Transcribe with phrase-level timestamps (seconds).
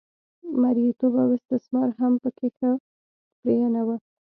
[0.61, 2.71] مریتوب او استثمار هم په کې ښه
[3.41, 3.89] پرېنه و